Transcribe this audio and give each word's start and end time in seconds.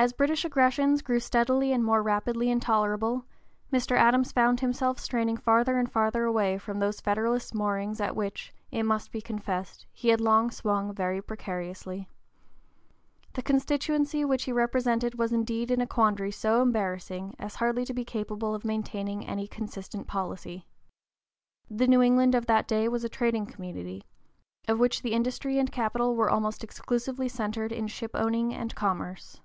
As 0.00 0.12
British 0.12 0.44
aggressions 0.44 1.02
grew 1.02 1.18
steadily 1.18 1.72
and 1.72 1.84
rapidly 1.84 2.46
more 2.46 2.52
intolerable, 2.52 3.24
Mr. 3.72 3.96
Adams 3.96 4.30
found 4.30 4.60
himself 4.60 4.96
straining 5.00 5.36
farther 5.36 5.76
and 5.76 5.90
farther 5.90 6.22
away 6.22 6.56
from 6.56 6.78
those 6.78 7.00
Federalist 7.00 7.52
moorings 7.52 8.00
at 8.00 8.14
which, 8.14 8.54
it 8.70 8.84
must 8.84 9.10
be 9.10 9.20
confessed, 9.20 9.86
he 9.92 10.10
had 10.10 10.20
long 10.20 10.52
swung 10.52 10.94
very 10.94 11.20
precariously. 11.20 12.08
The 13.32 13.42
constituency 13.42 14.24
which 14.24 14.44
he 14.44 14.52
represented 14.52 15.16
was 15.18 15.32
indeed 15.32 15.68
in 15.68 15.80
a 15.80 15.84
quandary 15.88 16.30
so 16.30 16.62
embarrassing 16.62 17.34
as 17.36 17.56
hardly 17.56 17.84
to 17.84 17.92
be 17.92 18.04
capable 18.04 18.54
of 18.54 18.64
maintaining 18.64 19.26
any 19.26 19.48
consistent 19.48 20.06
policy. 20.06 20.64
The 21.68 21.88
New 21.88 22.02
England 22.02 22.36
of 22.36 22.46
that 22.46 22.68
day 22.68 22.86
was 22.86 23.02
a 23.02 23.08
trading 23.08 23.46
community, 23.46 24.04
of 24.68 24.78
which 24.78 25.02
the 25.02 25.12
industry 25.14 25.58
and 25.58 25.72
capital 25.72 26.14
were 26.14 26.30
almost 26.30 26.62
exclusively 26.62 27.26
centred 27.28 27.72
in 27.72 27.88
ship 27.88 28.12
owning 28.14 28.54
and 28.54 28.76
commerce. 28.76 29.40